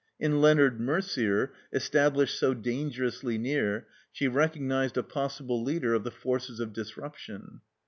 [0.19, 6.59] In Leonard Merder (established so dangerously near) she recognized a possible leader of the forces
[6.59, 7.61] of disruption.